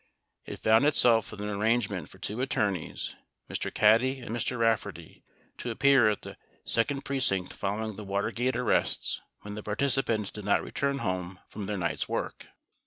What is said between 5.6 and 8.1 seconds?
appear at the second precinct following the